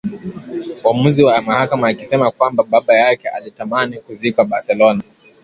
uamuzi 0.85 1.23
wa 1.23 1.41
mahakama 1.41 1.87
akisema 1.87 2.31
kwamba 2.31 2.63
baba 2.63 2.93
yake 2.93 3.29
alitamani 3.29 3.99
kuzikwa 3.99 4.45
Barcelona 4.45 5.03